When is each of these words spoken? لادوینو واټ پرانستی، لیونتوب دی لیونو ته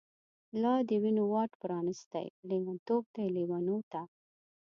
لادوینو 0.61 1.23
واټ 1.33 1.51
پرانستی، 1.61 2.27
لیونتوب 2.49 3.03
دی 3.13 3.25
لیونو 3.35 3.77
ته 3.91 4.01